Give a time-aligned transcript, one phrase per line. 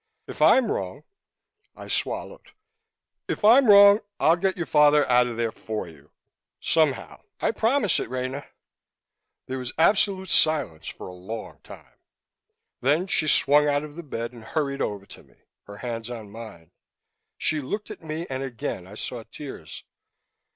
[0.25, 1.03] If I'm wrong"
[1.75, 2.53] I swallowed
[3.27, 6.09] "if I'm wrong, I'll get your father out of there for you.
[6.59, 7.21] Somehow.
[7.39, 8.47] I promise it, Rena."
[9.45, 11.99] There was absolute silence for a long time.
[12.81, 15.35] Then she swung out of the bed and hurried over to me,
[15.65, 16.71] her hands on mine.
[17.37, 19.83] She looked at me and again I saw tears.